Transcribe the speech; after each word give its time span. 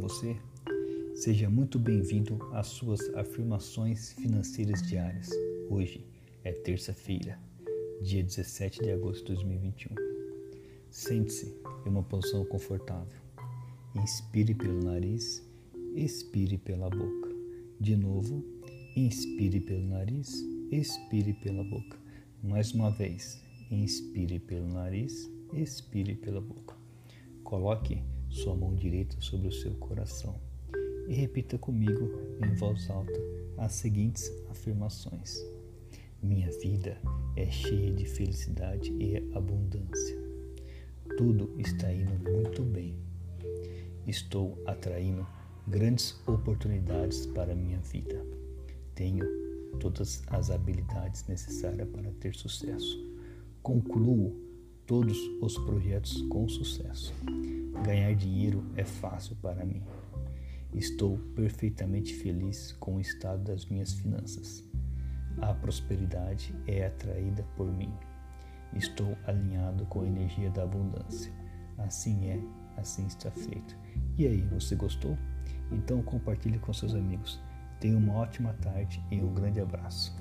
você? 0.00 0.36
Seja 1.14 1.48
muito 1.48 1.78
bem-vindo 1.78 2.36
às 2.52 2.66
suas 2.66 3.00
afirmações 3.14 4.12
financeiras 4.14 4.82
diárias. 4.82 5.30
Hoje 5.70 6.04
é 6.42 6.50
terça-feira, 6.50 7.38
dia 8.02 8.20
17 8.20 8.82
de 8.82 8.90
agosto 8.90 9.20
de 9.20 9.34
2021. 9.34 9.94
Sente-se 10.90 11.54
em 11.86 11.88
uma 11.88 12.02
posição 12.02 12.44
confortável. 12.44 13.20
Inspire 13.94 14.54
pelo 14.54 14.82
nariz, 14.82 15.40
expire 15.94 16.58
pela 16.58 16.90
boca. 16.90 17.30
De 17.78 17.94
novo, 17.94 18.44
inspire 18.96 19.60
pelo 19.60 19.86
nariz, 19.86 20.44
expire 20.72 21.32
pela 21.34 21.62
boca. 21.62 21.96
Mais 22.42 22.72
uma 22.72 22.90
vez, 22.90 23.40
inspire 23.70 24.40
pelo 24.40 24.66
nariz, 24.66 25.30
expire 25.54 26.16
pela 26.16 26.40
boca. 26.40 26.74
Coloque 27.44 28.02
sua 28.30 28.54
mão 28.54 28.74
direita 28.74 29.16
sobre 29.20 29.48
o 29.48 29.52
seu 29.52 29.74
coração 29.74 30.40
e 31.08 31.14
repita 31.14 31.58
comigo 31.58 32.08
em 32.40 32.54
voz 32.54 32.88
alta 32.88 33.20
as 33.58 33.72
seguintes 33.72 34.32
afirmações: 34.48 35.44
Minha 36.22 36.50
vida 36.62 36.96
é 37.36 37.50
cheia 37.50 37.92
de 37.92 38.06
felicidade 38.06 38.92
e 38.92 39.16
abundância. 39.34 40.18
Tudo 41.18 41.52
está 41.58 41.92
indo 41.92 42.30
muito 42.30 42.62
bem. 42.62 42.96
Estou 44.06 44.56
atraindo 44.64 45.26
grandes 45.66 46.18
oportunidades 46.26 47.26
para 47.26 47.54
minha 47.54 47.80
vida. 47.80 48.24
Tenho 48.94 49.26
todas 49.78 50.22
as 50.28 50.50
habilidades 50.50 51.26
necessárias 51.26 51.88
para 51.88 52.10
ter 52.12 52.34
sucesso. 52.34 52.98
Concluo 53.62 54.49
todos 54.90 55.16
os 55.40 55.56
projetos 55.56 56.20
com 56.22 56.48
sucesso. 56.48 57.14
Ganhar 57.84 58.12
dinheiro 58.16 58.66
é 58.74 58.82
fácil 58.82 59.36
para 59.36 59.64
mim. 59.64 59.80
Estou 60.74 61.16
perfeitamente 61.36 62.12
feliz 62.12 62.72
com 62.72 62.96
o 62.96 63.00
estado 63.00 63.44
das 63.44 63.66
minhas 63.66 63.92
finanças. 63.92 64.64
A 65.40 65.54
prosperidade 65.54 66.52
é 66.66 66.86
atraída 66.86 67.44
por 67.56 67.72
mim. 67.72 67.92
Estou 68.74 69.16
alinhado 69.28 69.86
com 69.86 70.00
a 70.00 70.06
energia 70.08 70.50
da 70.50 70.64
abundância. 70.64 71.32
Assim 71.78 72.28
é, 72.28 72.40
assim 72.76 73.06
está 73.06 73.30
feito. 73.30 73.76
E 74.18 74.26
aí, 74.26 74.40
você 74.48 74.74
gostou? 74.74 75.16
Então 75.70 76.02
compartilhe 76.02 76.58
com 76.58 76.72
seus 76.72 76.96
amigos. 76.96 77.40
Tenha 77.78 77.96
uma 77.96 78.14
ótima 78.14 78.54
tarde 78.54 79.00
e 79.08 79.20
um 79.20 79.32
grande 79.32 79.60
abraço. 79.60 80.12